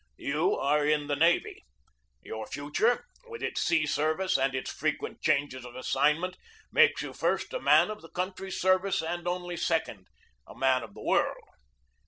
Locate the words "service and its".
3.85-4.71